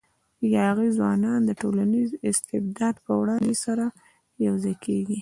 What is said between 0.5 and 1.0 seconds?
یاغي